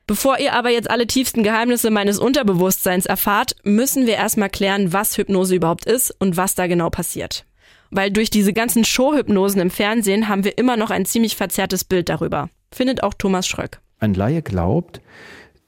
[0.06, 5.18] Bevor ihr aber jetzt alle tiefsten Geheimnisse meines Unterbewusstseins erfahrt, müssen wir erstmal klären, was
[5.18, 7.46] Hypnose überhaupt ist und was da genau passiert.
[7.90, 12.10] Weil durch diese ganzen Showhypnosen im Fernsehen haben wir immer noch ein ziemlich verzerrtes Bild
[12.10, 12.50] darüber.
[12.74, 13.80] Findet auch Thomas Schröck.
[14.00, 15.00] Ein Laie glaubt,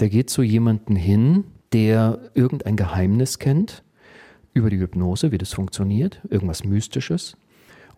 [0.02, 3.84] der geht zu jemandem hin, der irgendein Geheimnis kennt
[4.54, 7.38] über die Hypnose, wie das funktioniert, irgendwas Mystisches.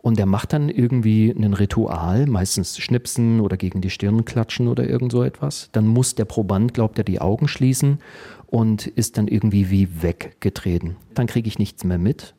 [0.08, 4.90] Und der macht dann irgendwie ein Ritual, meistens schnipsen oder gegen die Stirn klatschen oder
[4.90, 5.68] irgend so etwas.
[5.74, 8.00] Dann muss der Proband, glaubt er, die Augen schließen
[8.46, 10.96] und ist dann irgendwie wie weggetreten.
[11.14, 12.36] Dann kriege ich nichts mehr mit.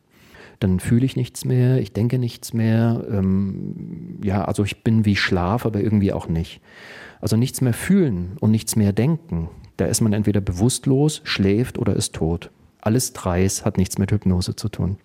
[0.61, 3.05] Dann fühle ich nichts mehr, ich denke nichts mehr.
[3.11, 6.63] Ähm, ja, also ich bin wie Schlaf, aber irgendwie auch nicht.
[7.21, 9.51] Also nichts mehr fühlen und nichts mehr denken.
[9.77, 12.51] Da ist man entweder bewusstlos, schläft oder ist tot.
[12.81, 14.97] Alles dreis hat nichts mit Hypnose zu tun.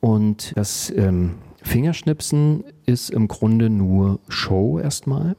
[0.00, 5.34] Und das ähm, Fingerschnipsen ist im Grunde nur Show erstmal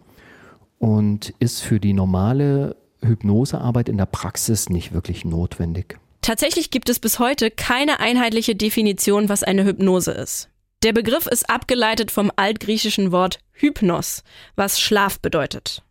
[0.79, 5.99] und ist für die normale Hypnosearbeit in der Praxis nicht wirklich notwendig.
[6.21, 10.49] Tatsächlich gibt es bis heute keine einheitliche Definition, was eine Hypnose ist.
[10.83, 14.23] Der Begriff ist abgeleitet vom altgriechischen Wort Hypnos,
[14.55, 15.83] was Schlaf bedeutet.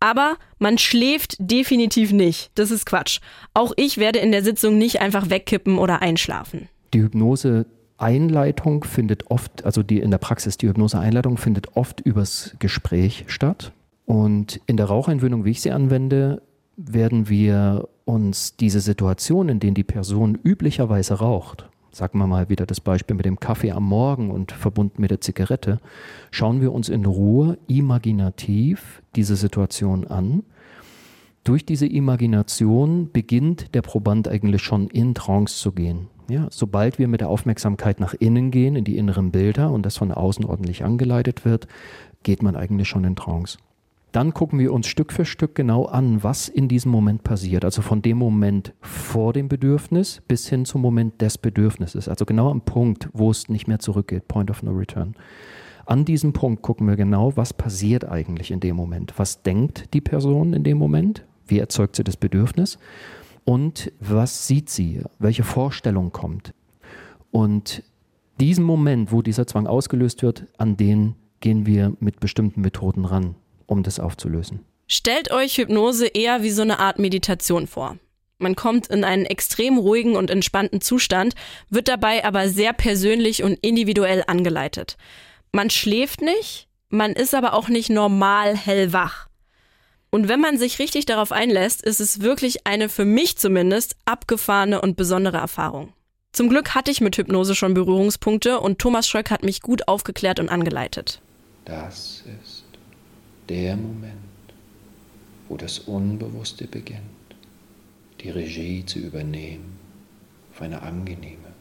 [0.00, 2.50] Aber man schläft definitiv nicht.
[2.56, 3.20] Das ist Quatsch.
[3.54, 6.68] Auch ich werde in der Sitzung nicht einfach wegkippen oder einschlafen.
[6.92, 7.66] Die Hypnose
[7.98, 13.72] Einleitung findet oft, also die in der Praxis, die Hypnose-Einleitung findet oft übers Gespräch statt.
[14.04, 16.42] Und in der Rauchentwöhnung, wie ich sie anwende,
[16.76, 22.66] werden wir uns diese Situation, in denen die Person üblicherweise raucht, sagen wir mal wieder
[22.66, 25.80] das Beispiel mit dem Kaffee am Morgen und verbunden mit der Zigarette,
[26.30, 30.44] schauen wir uns in Ruhe imaginativ diese Situation an.
[31.46, 36.08] Durch diese Imagination beginnt der Proband eigentlich schon in Trance zu gehen.
[36.28, 39.96] Ja, sobald wir mit der Aufmerksamkeit nach innen gehen, in die inneren Bilder und das
[39.96, 41.68] von außen ordentlich angeleitet wird,
[42.24, 43.58] geht man eigentlich schon in Trance.
[44.10, 47.64] Dann gucken wir uns Stück für Stück genau an, was in diesem Moment passiert.
[47.64, 52.08] Also von dem Moment vor dem Bedürfnis bis hin zum Moment des Bedürfnisses.
[52.08, 55.14] Also genau am Punkt, wo es nicht mehr zurückgeht, Point of No Return.
[55.84, 59.14] An diesem Punkt gucken wir genau, was passiert eigentlich in dem Moment.
[59.16, 61.24] Was denkt die Person in dem Moment?
[61.46, 62.78] Wie erzeugt sie das Bedürfnis?
[63.46, 66.52] und was sieht sie, welche Vorstellung kommt.
[67.30, 67.82] Und
[68.38, 73.36] diesen Moment, wo dieser Zwang ausgelöst wird, an den gehen wir mit bestimmten Methoden ran,
[73.66, 74.60] um das aufzulösen.
[74.88, 77.96] Stellt euch Hypnose eher wie so eine Art Meditation vor.
[78.38, 81.34] Man kommt in einen extrem ruhigen und entspannten Zustand,
[81.70, 84.96] wird dabei aber sehr persönlich und individuell angeleitet.
[85.52, 89.25] Man schläft nicht, man ist aber auch nicht normal hellwach.
[90.16, 94.80] Und wenn man sich richtig darauf einlässt, ist es wirklich eine für mich zumindest abgefahrene
[94.80, 95.92] und besondere Erfahrung.
[96.32, 100.40] Zum Glück hatte ich mit Hypnose schon Berührungspunkte und Thomas Schröck hat mich gut aufgeklärt
[100.40, 101.20] und angeleitet.
[101.66, 102.64] Das ist
[103.50, 104.16] der Moment,
[105.50, 107.02] wo das Unbewusste beginnt,
[108.22, 109.78] die Regie zu übernehmen
[110.50, 111.52] auf eine angenehme,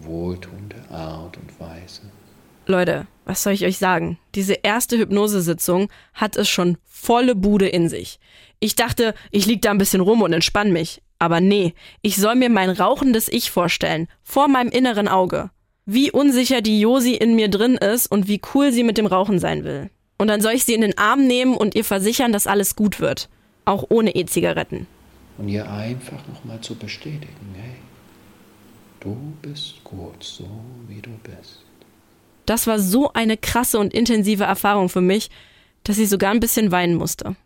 [0.00, 2.02] wohltuende Art und Weise.
[2.66, 4.18] Leute, was soll ich euch sagen?
[4.34, 8.18] Diese erste Hypnosesitzung hat es schon volle Bude in sich.
[8.60, 11.02] Ich dachte, ich lieg da ein bisschen rum und entspann mich.
[11.18, 15.50] Aber nee, ich soll mir mein rauchendes Ich vorstellen, vor meinem inneren Auge.
[15.86, 19.38] Wie unsicher die Josi in mir drin ist und wie cool sie mit dem Rauchen
[19.38, 19.90] sein will.
[20.16, 23.00] Und dann soll ich sie in den Arm nehmen und ihr versichern, dass alles gut
[23.00, 23.28] wird.
[23.64, 24.86] Auch ohne E-Zigaretten.
[25.36, 27.74] Und ihr einfach nochmal zu bestätigen, hey,
[29.00, 30.48] du bist gut so,
[30.88, 31.63] wie du bist.
[32.46, 35.30] Das war so eine krasse und intensive Erfahrung für mich,
[35.84, 37.36] dass ich sogar ein bisschen weinen musste.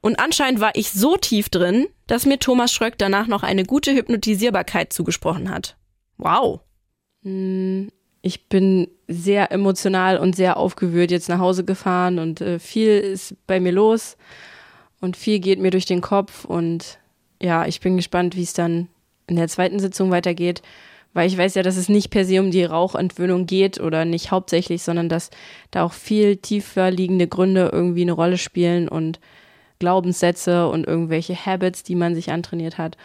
[0.00, 3.94] Und anscheinend war ich so tief drin, dass mir Thomas Schröck danach noch eine gute
[3.94, 5.76] Hypnotisierbarkeit zugesprochen hat.
[6.18, 6.60] Wow.
[7.22, 7.88] Hm,
[8.20, 13.34] ich bin sehr emotional und sehr aufgewühlt jetzt nach Hause gefahren und äh, viel ist
[13.46, 14.16] bei mir los
[15.00, 16.98] und viel geht mir durch den Kopf und
[17.40, 18.88] ja, ich bin gespannt, wie es dann
[19.26, 20.62] in der zweiten Sitzung weitergeht
[21.14, 24.30] weil ich weiß ja, dass es nicht per se um die Rauchentwöhnung geht oder nicht
[24.30, 25.30] hauptsächlich, sondern dass
[25.70, 29.20] da auch viel tiefer liegende Gründe irgendwie eine Rolle spielen und
[29.78, 32.96] Glaubenssätze und irgendwelche Habits, die man sich antrainiert hat.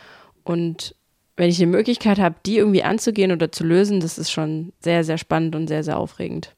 [0.44, 0.96] Und
[1.38, 5.04] wenn ich die Möglichkeit habe, die irgendwie anzugehen oder zu lösen, das ist schon sehr,
[5.04, 6.56] sehr spannend und sehr, sehr aufregend.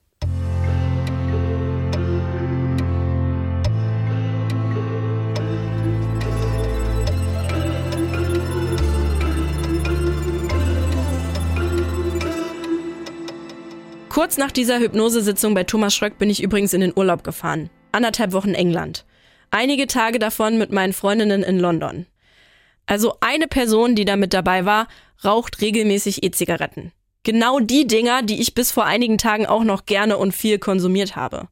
[14.12, 17.70] Kurz nach dieser Hypnosesitzung bei Thomas Schröck bin ich übrigens in den Urlaub gefahren.
[17.94, 19.06] Anderthalb Wochen England.
[19.52, 22.08] Einige Tage davon mit meinen Freundinnen in London.
[22.86, 24.90] Also eine Person, die da mit dabei war,
[25.24, 26.92] raucht regelmäßig E-Zigaretten.
[27.24, 31.16] Genau die Dinger, die ich bis vor einigen Tagen auch noch gerne und viel konsumiert
[31.16, 31.48] habe.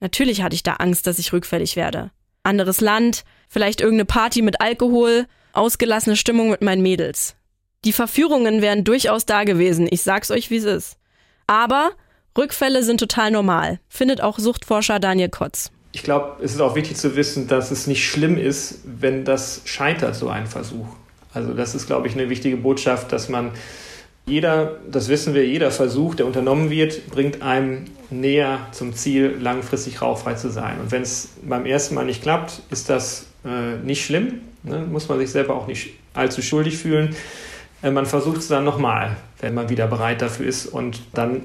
[0.00, 2.10] Natürlich hatte ich da Angst, dass ich rückfällig werde.
[2.42, 7.36] Anderes Land, vielleicht irgendeine Party mit Alkohol, ausgelassene Stimmung mit meinen Mädels.
[7.84, 10.98] Die Verführungen wären durchaus da gewesen, ich sag's euch, wie es ist.
[11.48, 11.90] Aber
[12.36, 15.72] Rückfälle sind total normal, findet auch Suchtforscher Daniel Kotz.
[15.90, 19.62] Ich glaube, es ist auch wichtig zu wissen, dass es nicht schlimm ist, wenn das
[19.64, 20.86] scheitert, so ein Versuch.
[21.32, 23.52] Also das ist, glaube ich, eine wichtige Botschaft, dass man
[24.26, 30.02] jeder, das wissen wir, jeder Versuch, der unternommen wird, bringt einem näher zum Ziel, langfristig
[30.02, 30.78] rauchfrei zu sein.
[30.80, 34.40] Und wenn es beim ersten Mal nicht klappt, ist das äh, nicht schlimm.
[34.64, 34.80] Ne?
[34.80, 37.16] Muss man sich selber auch nicht allzu schuldig fühlen.
[37.82, 40.66] Äh, man versucht es dann nochmal, wenn man wieder bereit dafür ist.
[40.66, 41.42] Und dann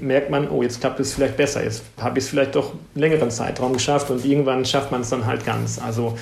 [0.00, 1.62] merkt man, oh, jetzt klappt es vielleicht besser.
[1.62, 5.10] Jetzt habe ich es vielleicht doch einen längeren Zeitraum geschafft und irgendwann schafft man es
[5.10, 5.78] dann halt ganz.
[5.78, 6.18] Also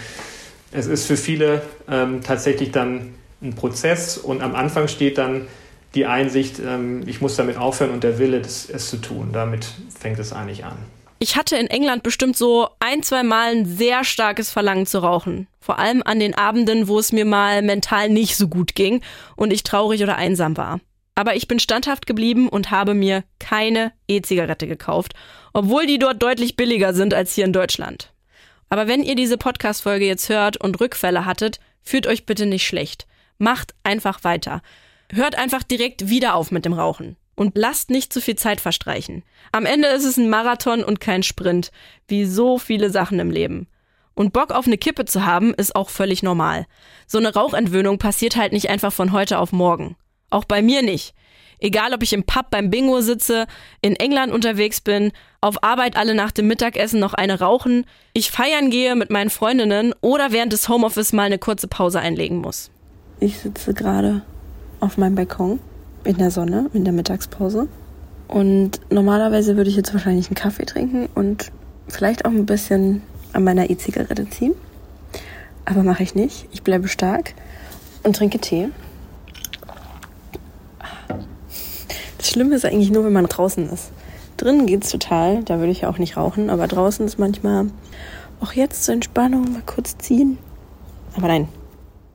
[0.73, 5.47] es ist für viele ähm, tatsächlich dann ein Prozess und am Anfang steht dann
[5.95, 9.31] die Einsicht, ähm, ich muss damit aufhören und der Wille, das, es zu tun.
[9.33, 9.67] Damit
[9.99, 10.77] fängt es eigentlich an.
[11.21, 15.49] Ich hatte in England bestimmt so ein, zwei Mal ein sehr starkes Verlangen zu rauchen.
[15.61, 19.03] Vor allem an den Abenden, wo es mir mal mental nicht so gut ging
[19.35, 20.81] und ich traurig oder einsam war.
[21.17, 25.15] Aber ich bin standhaft geblieben und habe mir keine E-Zigarette gekauft,
[25.53, 28.13] obwohl die dort deutlich billiger sind als hier in Deutschland.
[28.69, 33.09] Aber wenn ihr diese Podcast-Folge jetzt hört und Rückfälle hattet, fühlt euch bitte nicht schlecht.
[33.39, 34.63] Macht einfach weiter.
[35.11, 37.17] Hört einfach direkt wieder auf mit dem Rauchen.
[37.39, 39.23] Und lasst nicht zu viel Zeit verstreichen.
[39.53, 41.71] Am Ende ist es ein Marathon und kein Sprint,
[42.09, 43.69] wie so viele Sachen im Leben.
[44.15, 46.67] Und Bock auf eine Kippe zu haben, ist auch völlig normal.
[47.07, 49.95] So eine Rauchentwöhnung passiert halt nicht einfach von heute auf morgen.
[50.31, 51.15] Auch bei mir nicht.
[51.61, 53.47] Egal, ob ich im Pub beim Bingo sitze,
[53.83, 58.71] in England unterwegs bin, auf Arbeit alle nach dem Mittagessen noch eine rauchen, ich feiern
[58.71, 62.73] gehe mit meinen Freundinnen oder während des Homeoffice mal eine kurze Pause einlegen muss.
[63.21, 64.23] Ich sitze gerade
[64.81, 65.61] auf meinem Balkon
[66.05, 67.69] in der Sonne, in der Mittagspause.
[68.29, 71.51] Und normalerweise würde ich jetzt wahrscheinlich einen Kaffee trinken und
[71.89, 74.55] vielleicht auch ein bisschen an meiner E-Zigarette ziehen.
[75.65, 76.49] Aber mache ich nicht.
[76.53, 77.35] Ich bleibe stark
[78.03, 78.69] und trinke Tee.
[82.19, 83.91] Das Schlimme ist eigentlich nur, wenn man draußen ist.
[84.37, 87.67] Drinnen geht's total, da würde ich auch nicht rauchen, aber draußen ist manchmal
[88.41, 90.39] auch jetzt zur Entspannung mal kurz ziehen.
[91.17, 91.49] Aber nein,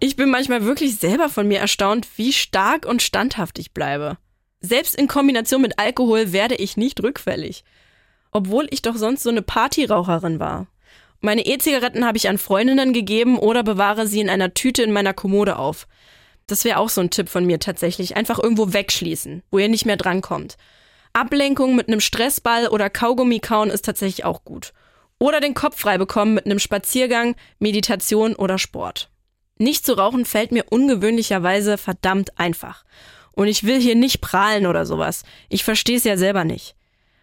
[0.03, 4.17] ich bin manchmal wirklich selber von mir erstaunt, wie stark und standhaft ich bleibe.
[4.59, 7.63] Selbst in Kombination mit Alkohol werde ich nicht rückfällig.
[8.29, 10.67] Obwohl ich doch sonst so eine Partyraucherin war.
[11.21, 15.13] Meine E-Zigaretten habe ich an Freundinnen gegeben oder bewahre sie in einer Tüte in meiner
[15.13, 15.87] Kommode auf.
[16.47, 18.17] Das wäre auch so ein Tipp von mir tatsächlich.
[18.17, 20.57] Einfach irgendwo wegschließen, wo ihr nicht mehr drankommt.
[21.13, 24.73] Ablenkung mit einem Stressball oder Kaugummi kauen ist tatsächlich auch gut.
[25.17, 29.09] Oder den Kopf frei bekommen mit einem Spaziergang, Meditation oder Sport.
[29.57, 32.83] Nicht zu rauchen fällt mir ungewöhnlicherweise verdammt einfach.
[33.33, 35.23] Und ich will hier nicht prahlen oder sowas.
[35.49, 36.75] Ich verstehe es ja selber nicht.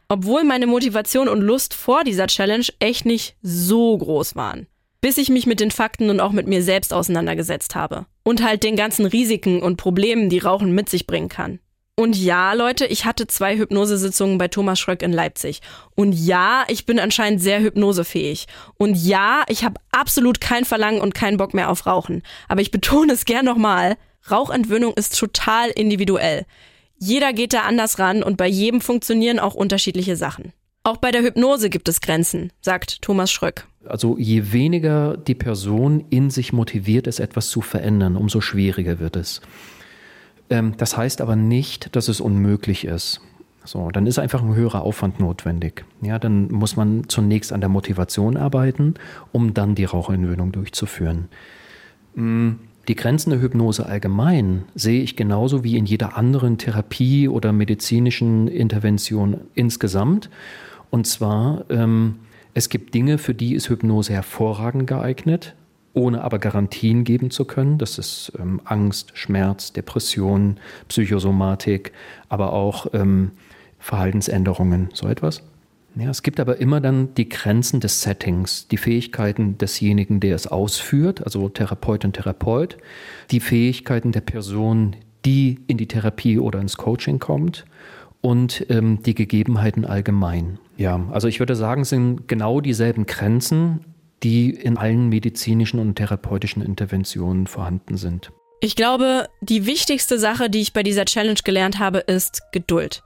[0.09, 4.67] Obwohl meine Motivation und Lust vor dieser Challenge echt nicht so groß waren.
[5.01, 8.07] Bis ich mich mit den Fakten und auch mit mir selbst auseinandergesetzt habe.
[8.23, 11.61] Und halt den ganzen Risiken und Problemen, die Rauchen mit sich bringen kann.
[11.97, 15.61] Und ja, Leute, ich hatte zwei Hypnosesitzungen bei Thomas Schröck in Leipzig.
[15.95, 18.47] Und ja, ich bin anscheinend sehr hypnosefähig.
[18.79, 22.23] Und ja, ich habe absolut kein Verlangen und keinen Bock mehr auf Rauchen.
[22.49, 23.97] Aber ich betone es gern nochmal,
[24.31, 26.47] Rauchentwöhnung ist total individuell.
[26.99, 30.53] Jeder geht da anders ran und bei jedem funktionieren auch unterschiedliche Sachen.
[30.83, 33.67] Auch bei der Hypnose gibt es Grenzen, sagt Thomas Schröck.
[33.87, 39.17] Also je weniger die Person in sich motiviert ist, etwas zu verändern, umso schwieriger wird
[39.17, 39.41] es.
[40.51, 43.21] Ähm, das heißt aber nicht, dass es unmöglich ist.
[43.65, 45.85] So, dann ist einfach ein höherer Aufwand notwendig.
[46.01, 48.95] Ja, dann muss man zunächst an der Motivation arbeiten,
[49.33, 51.29] um dann die Rauchentwöhnung durchzuführen.
[52.15, 52.53] Mm,
[52.89, 58.49] die Grenzen der Hypnose allgemein sehe ich genauso wie in jeder anderen Therapie oder medizinischen
[58.49, 60.31] Intervention insgesamt.
[60.89, 62.17] Und zwar, ähm,
[62.55, 65.55] es gibt Dinge, für die ist Hypnose hervorragend geeignet
[65.93, 67.79] ohne aber Garantien geben zu können.
[67.79, 71.93] Das ist ähm, Angst, Schmerz, Depression, Psychosomatik,
[72.29, 73.33] aber auch ähm,
[73.79, 75.43] Verhaltensänderungen, so etwas.
[75.97, 80.47] Ja, es gibt aber immer dann die Grenzen des Settings, die Fähigkeiten desjenigen, der es
[80.47, 82.77] ausführt, also Therapeut und Therapeut,
[83.33, 87.65] die Fähigkeiten der Person, die in die Therapie oder ins Coaching kommt
[88.21, 90.59] und ähm, die Gegebenheiten allgemein.
[90.77, 93.81] Ja, also ich würde sagen, es sind genau dieselben Grenzen,
[94.23, 98.33] die in allen medizinischen und therapeutischen Interventionen vorhanden sind.
[98.61, 103.03] Ich glaube, die wichtigste Sache, die ich bei dieser Challenge gelernt habe, ist Geduld.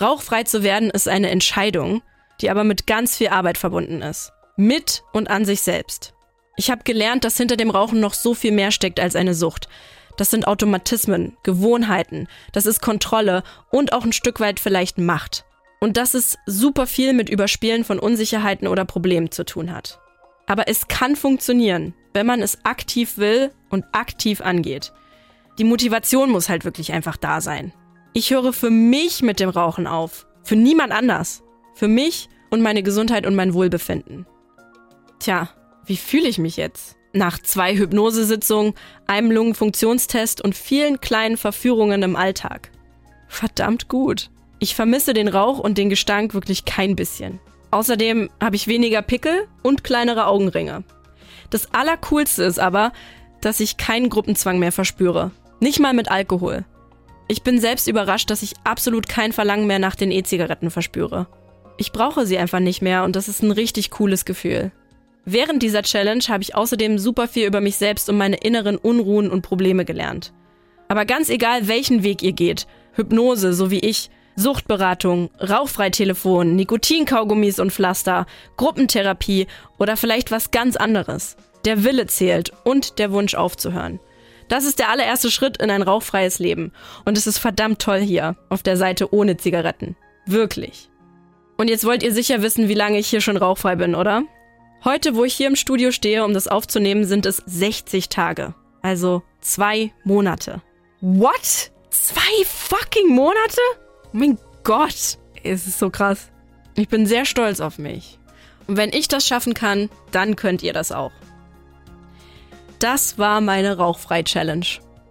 [0.00, 2.02] Rauchfrei zu werden ist eine Entscheidung,
[2.40, 4.32] die aber mit ganz viel Arbeit verbunden ist.
[4.56, 6.14] Mit und an sich selbst.
[6.56, 9.68] Ich habe gelernt, dass hinter dem Rauchen noch so viel mehr steckt als eine Sucht.
[10.16, 15.44] Das sind Automatismen, Gewohnheiten, das ist Kontrolle und auch ein Stück weit vielleicht Macht.
[15.80, 20.00] Und dass es super viel mit Überspielen von Unsicherheiten oder Problemen zu tun hat.
[20.50, 24.92] Aber es kann funktionieren, wenn man es aktiv will und aktiv angeht.
[25.58, 27.72] Die Motivation muss halt wirklich einfach da sein.
[28.14, 30.26] Ich höre für mich mit dem Rauchen auf.
[30.42, 31.44] Für niemand anders.
[31.76, 34.26] Für mich und meine Gesundheit und mein Wohlbefinden.
[35.20, 35.50] Tja,
[35.86, 36.96] wie fühle ich mich jetzt?
[37.12, 38.74] Nach zwei Hypnosesitzungen,
[39.06, 42.72] einem Lungenfunktionstest und vielen kleinen Verführungen im Alltag.
[43.28, 44.30] Verdammt gut.
[44.58, 47.38] Ich vermisse den Rauch und den Gestank wirklich kein bisschen.
[47.70, 50.82] Außerdem habe ich weniger Pickel und kleinere Augenringe.
[51.50, 52.92] Das Allercoolste ist aber,
[53.40, 55.30] dass ich keinen Gruppenzwang mehr verspüre.
[55.60, 56.64] Nicht mal mit Alkohol.
[57.28, 61.28] Ich bin selbst überrascht, dass ich absolut kein Verlangen mehr nach den E-Zigaretten verspüre.
[61.76, 64.72] Ich brauche sie einfach nicht mehr und das ist ein richtig cooles Gefühl.
[65.24, 69.30] Während dieser Challenge habe ich außerdem super viel über mich selbst und meine inneren Unruhen
[69.30, 70.32] und Probleme gelernt.
[70.88, 74.10] Aber ganz egal, welchen Weg ihr geht, Hypnose, so wie ich,
[74.40, 78.26] Suchtberatung, Rauchfreitelefon, Nikotinkaugummis und Pflaster,
[78.56, 79.46] Gruppentherapie
[79.78, 81.36] oder vielleicht was ganz anderes.
[81.64, 84.00] Der Wille zählt und der Wunsch aufzuhören.
[84.48, 86.72] Das ist der allererste Schritt in ein rauchfreies Leben.
[87.04, 89.94] Und es ist verdammt toll hier, auf der Seite ohne Zigaretten.
[90.26, 90.90] Wirklich.
[91.56, 94.22] Und jetzt wollt ihr sicher wissen, wie lange ich hier schon rauchfrei bin, oder?
[94.82, 98.54] Heute, wo ich hier im Studio stehe, um das aufzunehmen, sind es 60 Tage.
[98.82, 100.62] Also zwei Monate.
[101.00, 101.70] What?
[101.90, 103.60] Zwei fucking Monate?
[104.12, 106.30] Oh mein Gott, es ist so krass.
[106.74, 108.18] Ich bin sehr stolz auf mich.
[108.66, 111.12] Und wenn ich das schaffen kann, dann könnt ihr das auch.
[112.78, 114.66] Das war meine Rauchfrei-Challenge.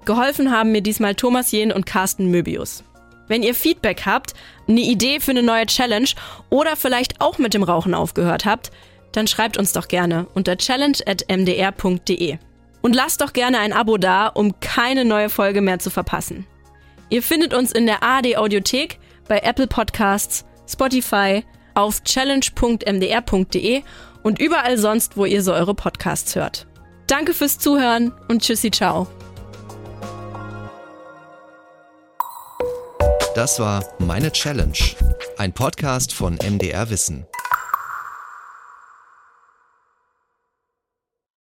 [0.05, 2.83] Geholfen haben mir diesmal Thomas Jen und Carsten Möbius.
[3.27, 4.33] Wenn ihr Feedback habt,
[4.67, 6.09] eine Idee für eine neue Challenge
[6.49, 8.71] oder vielleicht auch mit dem Rauchen aufgehört habt,
[9.11, 12.37] dann schreibt uns doch gerne unter challenge.mdr.de.
[12.81, 16.47] Und lasst doch gerne ein Abo da, um keine neue Folge mehr zu verpassen.
[17.09, 21.43] Ihr findet uns in der ARD Audiothek, bei Apple Podcasts, Spotify,
[21.73, 23.83] auf challenge.mdr.de
[24.23, 26.67] und überall sonst, wo ihr so eure Podcasts hört.
[27.07, 29.07] Danke fürs Zuhören und tschüssi, ciao.
[33.35, 34.77] Das war Meine Challenge,
[35.37, 37.25] ein Podcast von MDR Wissen.